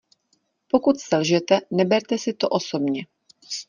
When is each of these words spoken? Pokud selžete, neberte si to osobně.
Pokud 0.67 0.99
selžete, 0.99 1.59
neberte 1.71 2.17
si 2.17 2.33
to 2.33 2.49
osobně. 2.49 3.05